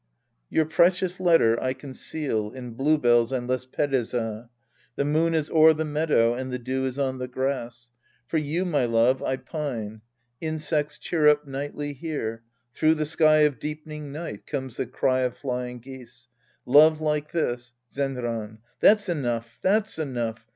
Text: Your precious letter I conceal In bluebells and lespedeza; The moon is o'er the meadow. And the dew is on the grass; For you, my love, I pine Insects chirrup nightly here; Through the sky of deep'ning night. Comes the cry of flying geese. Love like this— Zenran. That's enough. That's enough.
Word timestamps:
Your 0.49 0.65
precious 0.65 1.19
letter 1.19 1.61
I 1.61 1.73
conceal 1.73 2.49
In 2.53 2.71
bluebells 2.73 3.31
and 3.31 3.47
lespedeza; 3.47 4.49
The 4.95 5.05
moon 5.05 5.35
is 5.35 5.51
o'er 5.51 5.75
the 5.75 5.85
meadow. 5.85 6.33
And 6.33 6.51
the 6.51 6.57
dew 6.57 6.87
is 6.87 6.97
on 6.97 7.19
the 7.19 7.27
grass; 7.27 7.91
For 8.25 8.39
you, 8.39 8.65
my 8.65 8.85
love, 8.85 9.21
I 9.21 9.37
pine 9.37 10.01
Insects 10.41 10.97
chirrup 10.97 11.45
nightly 11.45 11.93
here; 11.93 12.41
Through 12.73 12.95
the 12.95 13.05
sky 13.05 13.41
of 13.41 13.59
deep'ning 13.59 14.11
night. 14.11 14.47
Comes 14.47 14.77
the 14.77 14.87
cry 14.87 15.19
of 15.19 15.37
flying 15.37 15.77
geese. 15.77 16.29
Love 16.65 16.99
like 16.99 17.31
this— 17.31 17.73
Zenran. 17.93 18.57
That's 18.79 19.07
enough. 19.07 19.59
That's 19.61 19.99
enough. 19.99 20.47